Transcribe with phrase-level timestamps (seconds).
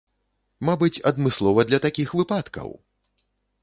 [0.69, 2.69] Мабыць, адмыслова для такіх выпадкаў?